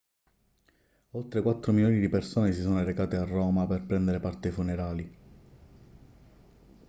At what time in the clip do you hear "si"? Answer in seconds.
2.53-2.61